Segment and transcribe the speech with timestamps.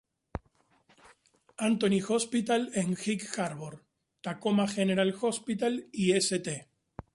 [1.69, 3.85] Anthony Hospital en Gig Harbor,
[4.21, 6.67] Tacoma General Hospital y St.